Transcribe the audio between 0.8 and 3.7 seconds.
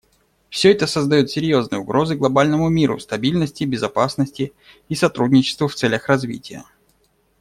создает серьезные угрозы глобальному миру, стабильности,